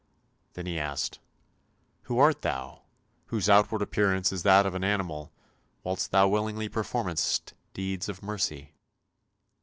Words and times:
"Then 0.53 0.65
he 0.65 0.79
asked 0.79 1.19
"Who 2.05 2.17
art 2.17 2.41
thou? 2.41 2.85
whose 3.27 3.47
outward 3.47 3.83
appearance 3.83 4.31
is 4.33 4.41
that 4.41 4.65
of 4.65 4.73
an 4.73 4.83
animal, 4.83 5.31
whilst 5.83 6.09
thou 6.09 6.27
willingly 6.27 6.69
performest 6.69 7.53
deeds 7.75 8.09
of 8.09 8.23
mercy? 8.23 8.73